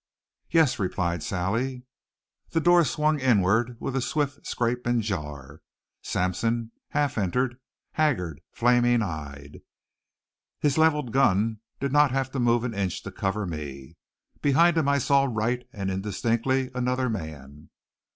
[0.49, 1.83] "Yes," replied Sally.
[2.49, 5.61] The door swung inward with a swift scrape and jar.
[6.01, 7.59] Sampson half entered,
[7.91, 9.59] haggard, flaming eyed.
[10.59, 13.95] His leveled gun did not have to move an inch to cover me.
[14.41, 17.69] Behind him I saw Wright and indistinctly, another man.